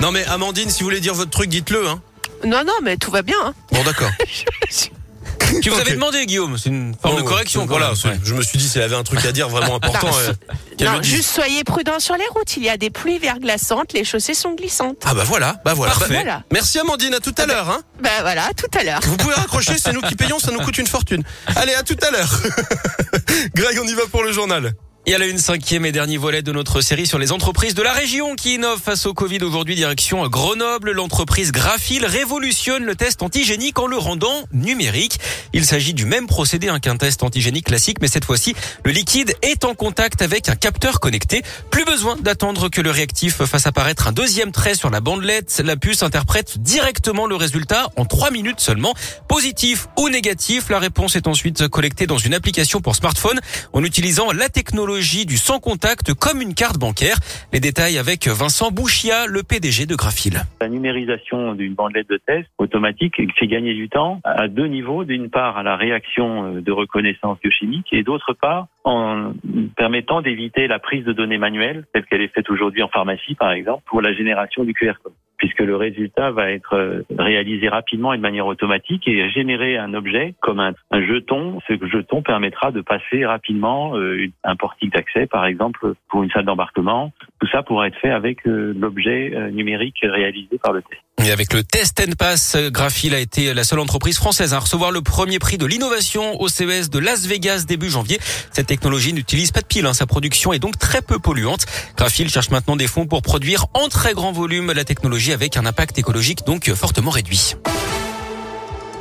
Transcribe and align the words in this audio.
Non 0.00 0.12
mais 0.12 0.24
Amandine, 0.26 0.68
si 0.70 0.80
vous 0.80 0.86
voulez 0.86 1.00
dire 1.00 1.14
votre 1.14 1.30
truc, 1.30 1.48
dites-le. 1.48 1.88
Hein. 1.88 2.00
Non, 2.44 2.62
non, 2.64 2.74
mais 2.82 2.96
tout 2.96 3.10
va 3.10 3.22
bien. 3.22 3.36
hein. 3.44 3.54
Bon 3.72 3.82
d'accord. 3.82 4.10
Tu 5.62 5.70
vous 5.70 5.76
Ok. 5.76 5.82
avez 5.82 5.92
demandé, 5.92 6.26
Guillaume. 6.26 6.58
C'est 6.58 6.70
une 6.70 6.94
forme 7.00 7.16
Oh, 7.18 7.22
de 7.22 7.26
correction. 7.26 7.66
Voilà, 7.66 7.92
Ouais. 7.92 8.18
je 8.24 8.34
me 8.34 8.42
suis 8.42 8.58
dit 8.58 8.68
s'il 8.68 8.82
avait 8.82 8.96
un 8.96 9.04
truc 9.04 9.24
à 9.24 9.30
dire 9.30 9.48
vraiment 9.48 9.76
important. 9.76 10.08
Non, 10.08 10.16
euh, 10.18 10.32
non, 10.96 11.02
juste 11.02 11.30
soyez 11.30 11.62
prudents 11.62 12.00
sur 12.00 12.16
les 12.16 12.26
routes. 12.34 12.56
Il 12.56 12.64
y 12.64 12.68
a 12.68 12.76
des 12.76 12.90
pluies 12.90 13.18
verglaçantes, 13.20 13.92
les 13.92 14.02
chaussées 14.04 14.34
sont 14.34 14.54
glissantes. 14.54 14.96
Ah 15.04 15.14
bah 15.14 15.22
voilà, 15.24 15.60
bah 15.64 15.74
voilà. 15.74 15.92
Parfait. 15.92 16.08
Bah, 16.14 16.20
Voilà. 16.22 16.42
Merci 16.52 16.80
Amandine, 16.80 17.14
à 17.14 17.20
tout 17.20 17.34
à 17.38 17.46
l'heure. 17.46 17.70
Hein. 17.70 17.80
Ben 18.02 18.22
voilà, 18.22 18.48
tout 18.56 18.78
à 18.78 18.82
l'heure. 18.82 19.00
Vous 19.04 19.16
pouvez 19.16 19.34
raccrocher, 19.34 19.74
c'est 19.78 19.92
nous 19.92 20.00
qui 20.00 20.16
payons, 20.16 20.40
ça 20.40 20.50
nous 20.50 20.58
coûte 20.60 20.78
une 20.78 20.86
fortune. 20.88 21.22
Allez, 21.54 21.74
à 21.74 21.82
tout 21.84 21.96
à 22.02 22.10
l'heure. 22.10 22.40
Greg, 23.54 23.78
on 23.80 23.86
y 23.86 23.94
va 23.94 24.06
pour 24.10 24.24
le 24.24 24.32
journal. 24.32 24.72
Il 25.08 25.12
y 25.12 25.14
a 25.14 25.24
une 25.24 25.38
cinquième 25.38 25.86
et 25.86 25.92
dernier 25.92 26.16
volet 26.16 26.42
de 26.42 26.50
notre 26.50 26.80
série 26.80 27.06
sur 27.06 27.20
les 27.20 27.30
entreprises 27.30 27.74
de 27.74 27.82
la 27.82 27.92
région 27.92 28.34
qui 28.34 28.54
innovent 28.54 28.82
face 28.82 29.06
au 29.06 29.14
Covid 29.14 29.38
aujourd'hui 29.44 29.76
direction 29.76 30.26
Grenoble. 30.26 30.90
L'entreprise 30.90 31.52
Graphil 31.52 32.04
révolutionne 32.04 32.82
le 32.82 32.96
test 32.96 33.22
antigénique 33.22 33.78
en 33.78 33.86
le 33.86 33.96
rendant 33.96 34.48
numérique. 34.52 35.20
Il 35.52 35.64
s'agit 35.64 35.94
du 35.94 36.06
même 36.06 36.26
procédé 36.26 36.66
hein, 36.66 36.80
qu'un 36.80 36.96
test 36.96 37.22
antigénique 37.22 37.66
classique, 37.66 37.98
mais 38.00 38.08
cette 38.08 38.24
fois-ci, 38.24 38.56
le 38.84 38.90
liquide 38.90 39.32
est 39.42 39.64
en 39.64 39.74
contact 39.74 40.22
avec 40.22 40.48
un 40.48 40.56
capteur 40.56 40.98
connecté. 40.98 41.44
Plus 41.70 41.84
besoin 41.84 42.16
d'attendre 42.16 42.68
que 42.68 42.80
le 42.80 42.90
réactif 42.90 43.44
fasse 43.44 43.68
apparaître 43.68 44.08
un 44.08 44.12
deuxième 44.12 44.50
trait 44.50 44.74
sur 44.74 44.90
la 44.90 45.00
bandelette. 45.00 45.62
La 45.64 45.76
puce 45.76 46.02
interprète 46.02 46.58
directement 46.58 47.26
le 47.26 47.36
résultat 47.36 47.90
en 47.94 48.06
trois 48.06 48.32
minutes 48.32 48.58
seulement. 48.58 48.92
Positif 49.28 49.86
ou 50.00 50.08
négatif, 50.08 50.68
la 50.68 50.80
réponse 50.80 51.14
est 51.14 51.28
ensuite 51.28 51.68
collectée 51.68 52.08
dans 52.08 52.18
une 52.18 52.34
application 52.34 52.80
pour 52.80 52.96
smartphone 52.96 53.38
en 53.72 53.84
utilisant 53.84 54.32
la 54.32 54.48
technologie 54.48 54.95
du 54.96 55.36
sans 55.36 55.60
contact 55.60 56.14
comme 56.14 56.40
une 56.40 56.54
carte 56.54 56.78
bancaire. 56.78 57.18
Les 57.52 57.60
détails 57.60 57.98
avec 57.98 58.28
Vincent 58.28 58.70
Bouchia, 58.70 59.26
le 59.26 59.42
PDG 59.42 59.84
de 59.84 59.94
Graphil. 59.94 60.40
La 60.58 60.70
numérisation 60.70 61.54
d'une 61.54 61.74
bandelette 61.74 62.08
de 62.08 62.16
test 62.16 62.48
automatique 62.56 63.14
fait 63.38 63.46
gagner 63.46 63.74
du 63.74 63.90
temps 63.90 64.20
à 64.24 64.48
deux 64.48 64.66
niveaux. 64.66 65.04
D'une 65.04 65.28
part, 65.28 65.58
à 65.58 65.62
la 65.62 65.76
réaction 65.76 66.56
euh, 66.56 66.60
de 66.62 66.72
reconnaissance 66.72 67.38
biochimique 67.40 67.88
et 67.92 68.02
d'autre 68.02 68.32
part, 68.32 68.68
en 68.84 69.34
permettant 69.76 70.22
d'éviter 70.22 70.66
la 70.66 70.78
prise 70.78 71.04
de 71.04 71.12
données 71.12 71.38
manuelles, 71.38 71.84
telle 71.92 72.06
qu'elle 72.06 72.22
est 72.22 72.34
faite 72.34 72.48
aujourd'hui 72.48 72.82
en 72.82 72.88
pharmacie, 72.88 73.34
par 73.34 73.52
exemple, 73.52 73.82
pour 73.84 74.00
la 74.00 74.14
génération 74.14 74.64
du 74.64 74.72
QR 74.72 74.94
code. 75.02 75.12
Puisque 75.38 75.60
le 75.60 75.76
résultat 75.76 76.30
va 76.30 76.50
être 76.50 76.74
euh, 76.74 77.02
réalisé 77.18 77.68
rapidement 77.68 78.12
et 78.12 78.16
de 78.16 78.22
manière 78.22 78.46
automatique 78.46 79.06
et 79.06 79.30
générer 79.30 79.76
un 79.76 79.94
objet 79.94 80.34
comme 80.40 80.60
un, 80.60 80.74
jeton. 80.92 81.58
Ce 81.68 81.74
jeton 81.86 82.22
permettra 82.22 82.70
de 82.70 82.80
passer 82.80 83.24
rapidement 83.26 83.96
euh, 83.96 84.26
un 84.44 84.56
portique 84.56 84.92
d'accès, 84.92 85.26
par 85.26 85.46
exemple, 85.46 85.94
pour 86.08 86.22
une 86.22 86.30
salle 86.30 86.44
d'embarquement. 86.44 87.12
Tout 87.40 87.48
ça 87.48 87.62
pourra 87.62 87.88
être 87.88 87.98
fait 87.98 88.10
avec 88.10 88.46
euh, 88.46 88.74
l'objet 88.76 89.32
numérique 89.52 89.98
réalisé 90.02 90.58
par 90.62 90.72
le 90.72 90.82
test. 90.82 91.02
Et 91.24 91.30
avec 91.30 91.52
le 91.54 91.64
Test 91.64 92.00
and 92.00 92.12
Pass, 92.18 92.56
Graphil 92.70 93.14
a 93.14 93.18
été 93.18 93.54
la 93.54 93.64
seule 93.64 93.78
entreprise 93.78 94.18
française 94.18 94.52
à 94.52 94.58
recevoir 94.58 94.90
le 94.90 95.00
premier 95.00 95.38
prix 95.38 95.56
de 95.56 95.66
l'innovation 95.66 96.40
au 96.40 96.48
CES 96.48 96.90
de 96.90 96.98
Las 96.98 97.26
Vegas 97.26 97.64
début 97.66 97.88
janvier. 97.88 98.18
Cette 98.52 98.66
technologie 98.66 99.12
n'utilise 99.12 99.50
pas 99.50 99.62
de 99.62 99.66
pile, 99.66 99.86
hein. 99.86 99.94
sa 99.94 100.06
production 100.06 100.52
est 100.52 100.58
donc 100.58 100.78
très 100.78 101.00
peu 101.00 101.18
polluante. 101.18 101.64
Graphil 101.96 102.28
cherche 102.28 102.50
maintenant 102.50 102.76
des 102.76 102.86
fonds 102.86 103.06
pour 103.06 103.22
produire 103.22 103.66
en 103.74 103.88
très 103.88 104.12
grand 104.12 104.30
volume 104.30 104.72
la 104.72 104.84
technologie 104.84 105.25
avec 105.32 105.56
un 105.56 105.66
impact 105.66 105.98
écologique 105.98 106.44
donc 106.46 106.72
fortement 106.74 107.10
réduit. 107.10 107.54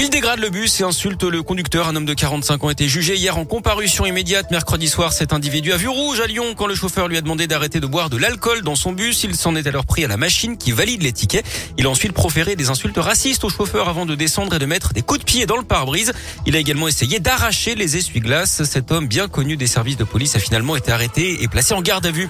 Il 0.00 0.10
dégrade 0.10 0.38
le 0.38 0.48
bus 0.48 0.80
et 0.80 0.84
insulte 0.84 1.24
le 1.24 1.42
conducteur. 1.42 1.88
Un 1.88 1.96
homme 1.96 2.04
de 2.04 2.14
45 2.14 2.62
ans 2.62 2.68
a 2.68 2.72
été 2.72 2.86
jugé 2.86 3.16
hier 3.16 3.36
en 3.36 3.44
comparution 3.44 4.06
immédiate. 4.06 4.48
Mercredi 4.52 4.86
soir, 4.86 5.12
cet 5.12 5.32
individu 5.32 5.72
a 5.72 5.76
vu 5.76 5.88
rouge 5.88 6.20
à 6.20 6.28
Lyon 6.28 6.54
quand 6.56 6.68
le 6.68 6.76
chauffeur 6.76 7.08
lui 7.08 7.16
a 7.16 7.20
demandé 7.20 7.48
d'arrêter 7.48 7.80
de 7.80 7.86
boire 7.88 8.08
de 8.08 8.16
l'alcool 8.16 8.62
dans 8.62 8.76
son 8.76 8.92
bus. 8.92 9.24
Il 9.24 9.34
s'en 9.34 9.56
est 9.56 9.66
alors 9.66 9.86
pris 9.86 10.04
à 10.04 10.08
la 10.08 10.16
machine 10.16 10.56
qui 10.56 10.70
valide 10.70 11.02
les 11.02 11.10
tickets. 11.10 11.44
Il 11.78 11.86
a 11.86 11.90
ensuite 11.90 12.12
proféré 12.12 12.54
des 12.54 12.70
insultes 12.70 12.96
racistes 12.96 13.42
au 13.42 13.48
chauffeur 13.48 13.88
avant 13.88 14.06
de 14.06 14.14
descendre 14.14 14.54
et 14.54 14.60
de 14.60 14.66
mettre 14.66 14.92
des 14.92 15.02
coups 15.02 15.18
de 15.18 15.24
pied 15.24 15.46
dans 15.46 15.56
le 15.56 15.64
pare-brise. 15.64 16.12
Il 16.46 16.54
a 16.54 16.60
également 16.60 16.86
essayé 16.86 17.18
d'arracher 17.18 17.74
les 17.74 17.96
essuie-glaces. 17.96 18.62
Cet 18.62 18.92
homme 18.92 19.08
bien 19.08 19.26
connu 19.26 19.56
des 19.56 19.66
services 19.66 19.96
de 19.96 20.04
police 20.04 20.36
a 20.36 20.38
finalement 20.38 20.76
été 20.76 20.92
arrêté 20.92 21.42
et 21.42 21.48
placé 21.48 21.74
en 21.74 21.82
garde 21.82 22.06
à 22.06 22.12
vue. 22.12 22.28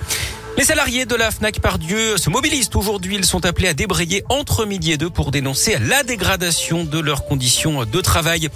Les 0.58 0.64
salariés 0.64 1.06
de 1.06 1.14
la 1.14 1.30
FNAC 1.30 1.60
Pardieu 1.60 2.16
se 2.16 2.30
mobilisent 2.30 2.70
aujourd'hui. 2.74 3.14
Ils 3.14 3.24
sont 3.24 3.46
appelés 3.46 3.68
à 3.68 3.74
débrayer 3.74 4.24
entre 4.28 4.64
midi 4.66 4.90
et 4.90 4.96
deux 4.96 5.08
pour 5.08 5.30
dénoncer 5.30 5.78
la 5.78 6.02
dégradation 6.02 6.82
de 6.82 6.98
leurs 6.98 7.26
conditions 7.26 7.84
de 7.84 8.00
travail. 8.00 8.48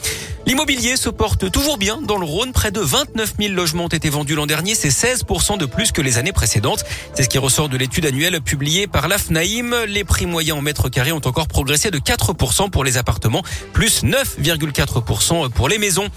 L'immobilier 0.44 0.96
se 0.96 1.08
porte 1.10 1.52
toujours 1.52 1.78
bien 1.78 2.02
dans 2.02 2.18
le 2.18 2.26
Rhône. 2.26 2.50
Près 2.50 2.72
de 2.72 2.80
29 2.80 3.34
000 3.38 3.54
logements 3.54 3.84
ont 3.84 3.88
été 3.88 4.10
vendus 4.10 4.34
l'an 4.34 4.46
dernier. 4.46 4.74
C'est 4.74 4.88
16% 4.88 5.58
de 5.58 5.64
plus 5.64 5.92
que 5.92 6.02
les 6.02 6.18
années 6.18 6.32
précédentes. 6.32 6.84
C'est 7.14 7.22
ce 7.22 7.28
qui 7.28 7.38
ressort 7.38 7.68
de 7.68 7.76
l'étude 7.76 8.04
annuelle 8.04 8.40
publiée 8.40 8.88
par 8.88 9.06
l'AFNAIM. 9.06 9.84
Les 9.86 10.02
prix 10.02 10.26
moyens 10.26 10.58
en 10.58 10.60
mètre 10.60 10.88
carré 10.88 11.12
ont 11.12 11.24
encore 11.24 11.46
progressé 11.46 11.92
de 11.92 11.98
4% 11.98 12.69
pour 12.70 12.82
les 12.82 12.96
appartements, 12.96 13.44
plus 13.72 14.02
9,4% 14.02 15.50
pour 15.50 15.69
les 15.69 15.78
maisons. 15.78 16.08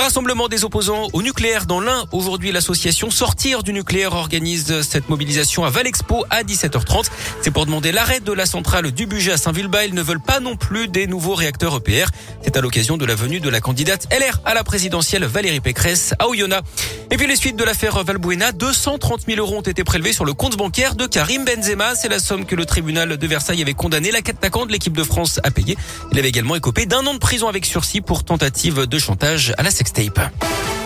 Rassemblement 0.00 0.48
des 0.48 0.64
opposants 0.64 1.08
au 1.12 1.22
nucléaire 1.22 1.66
dans 1.66 1.78
l'Ain. 1.78 2.06
Aujourd'hui, 2.10 2.52
l'association 2.52 3.10
Sortir 3.10 3.62
du 3.62 3.74
nucléaire 3.74 4.14
organise 4.14 4.80
cette 4.80 5.10
mobilisation 5.10 5.62
à 5.62 5.68
Valexpo 5.68 6.24
à 6.30 6.42
17h30. 6.42 7.10
C'est 7.42 7.50
pour 7.50 7.66
demander 7.66 7.92
l'arrêt 7.92 8.20
de 8.20 8.32
la 8.32 8.46
centrale 8.46 8.92
du 8.92 9.06
budget 9.06 9.32
à 9.32 9.36
Saint-Vulbas. 9.36 9.84
Ils 9.84 9.94
ne 9.94 10.00
veulent 10.00 10.18
pas 10.18 10.40
non 10.40 10.56
plus 10.56 10.88
des 10.88 11.06
nouveaux 11.06 11.34
réacteurs 11.34 11.76
EPR. 11.76 12.06
C'est 12.42 12.56
à 12.56 12.62
l'occasion 12.62 12.96
de 12.96 13.04
la 13.04 13.14
venue 13.14 13.40
de 13.40 13.50
la 13.50 13.60
candidate 13.60 14.08
LR 14.10 14.40
à 14.46 14.54
la 14.54 14.64
présidentielle 14.64 15.26
Valérie 15.26 15.60
Pécresse 15.60 16.14
à 16.18 16.28
Oyonnax. 16.28 16.66
Et 17.10 17.16
puis 17.16 17.26
les 17.26 17.36
suites 17.36 17.56
de 17.56 17.64
l'affaire 17.64 18.02
Valbuena, 18.02 18.52
230 18.52 19.22
000 19.26 19.38
euros 19.38 19.58
ont 19.58 19.62
été 19.62 19.84
prélevés 19.84 20.14
sur 20.14 20.24
le 20.24 20.32
compte 20.32 20.56
bancaire 20.56 20.94
de 20.94 21.06
Karim 21.06 21.44
Benzema. 21.44 21.94
C'est 21.94 22.08
la 22.08 22.20
somme 22.20 22.46
que 22.46 22.54
le 22.54 22.64
tribunal 22.64 23.18
de 23.18 23.26
Versailles 23.26 23.60
avait 23.60 23.74
condamné 23.74 24.10
l'attaquant 24.12 24.64
de 24.64 24.72
l'équipe 24.72 24.96
de 24.96 25.04
France 25.04 25.40
à 25.42 25.50
payer. 25.50 25.76
Il 26.12 26.18
avait 26.18 26.28
également 26.28 26.56
écopé 26.56 26.86
d'un 26.86 27.04
an 27.06 27.12
de 27.12 27.18
prison 27.18 27.48
avec 27.48 27.66
sursis 27.66 28.00
pour 28.00 28.24
tentative 28.24 28.86
de 28.86 28.98
chantage 28.98 29.52
à 29.58 29.62
la 29.62 29.70
mixtape. 29.90 30.79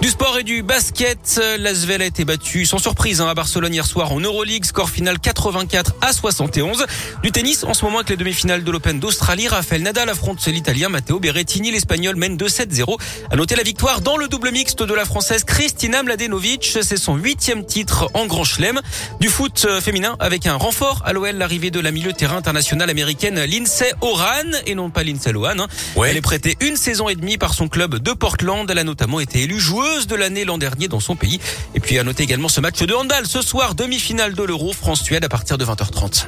Du 0.00 0.10
sport 0.10 0.38
et 0.38 0.44
du 0.44 0.62
basket, 0.62 1.40
l'Asvel 1.58 2.02
a 2.02 2.04
été 2.04 2.24
battu 2.24 2.64
sans 2.66 2.78
surprise 2.78 3.20
hein, 3.20 3.28
à 3.28 3.34
Barcelone 3.34 3.74
hier 3.74 3.84
soir 3.84 4.12
en 4.12 4.20
Euroleague, 4.20 4.64
score 4.64 4.90
final 4.90 5.18
84 5.18 5.96
à 6.00 6.12
71. 6.12 6.86
Du 7.24 7.32
tennis, 7.32 7.64
en 7.64 7.74
ce 7.74 7.84
moment 7.84 7.98
avec 7.98 8.10
les 8.10 8.16
demi-finales 8.16 8.62
de 8.62 8.70
l'Open 8.70 9.00
d'Australie, 9.00 9.48
Rafael 9.48 9.82
Nadal 9.82 10.08
affronte 10.08 10.46
l'Italien 10.46 10.88
Matteo 10.88 11.18
Berrettini, 11.18 11.72
l'Espagnol 11.72 12.14
mène 12.14 12.36
2-7-0. 12.36 12.96
À 13.32 13.36
noter 13.36 13.56
la 13.56 13.64
victoire 13.64 14.00
dans 14.00 14.16
le 14.16 14.28
double 14.28 14.52
mixte 14.52 14.84
de 14.84 14.94
la 14.94 15.04
Française 15.04 15.42
Kristina 15.42 16.04
Mladenovic, 16.04 16.78
c'est 16.80 16.96
son 16.96 17.16
huitième 17.16 17.66
titre 17.66 18.08
en 18.14 18.26
Grand 18.26 18.44
Chelem. 18.44 18.80
Du 19.20 19.28
foot 19.28 19.66
euh, 19.68 19.80
féminin 19.80 20.16
avec 20.20 20.46
un 20.46 20.54
renfort 20.54 21.02
à 21.06 21.12
l'OL, 21.12 21.34
l'arrivée 21.36 21.72
de 21.72 21.80
la 21.80 21.90
milieu 21.90 22.12
terrain 22.12 22.36
internationale 22.36 22.88
américaine 22.88 23.44
Lindsay 23.44 23.92
Oran 24.00 24.52
et 24.64 24.76
non 24.76 24.90
pas 24.90 25.02
Lindsay 25.02 25.32
Lohan. 25.32 25.58
hein. 25.58 25.66
Ouais. 25.96 26.10
Elle 26.10 26.16
est 26.18 26.22
prêtée 26.22 26.56
une 26.60 26.76
saison 26.76 27.08
et 27.08 27.16
demie 27.16 27.36
par 27.36 27.52
son 27.52 27.66
club 27.68 27.96
de 27.98 28.12
Portland. 28.12 28.70
Elle 28.70 28.78
a 28.78 28.84
notamment 28.84 29.18
été 29.18 29.42
élue 29.42 29.58
de 30.06 30.14
l'année 30.14 30.44
l'an 30.44 30.58
dernier 30.58 30.88
dans 30.88 31.00
son 31.00 31.16
pays. 31.16 31.40
Et 31.74 31.80
puis 31.80 31.98
à 31.98 32.04
noter 32.04 32.22
également 32.22 32.48
ce 32.48 32.60
match 32.60 32.80
de 32.82 32.94
handball 32.94 33.26
ce 33.26 33.42
soir, 33.42 33.74
demi-finale 33.74 34.34
de 34.34 34.42
l'Euro, 34.42 34.72
France-Suède 34.72 35.24
à 35.24 35.28
partir 35.28 35.58
de 35.58 35.64
20h30. 35.64 36.26